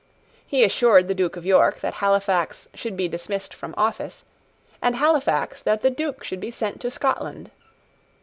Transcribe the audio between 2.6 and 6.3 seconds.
should be dismissed from office, and Halifax that the Duke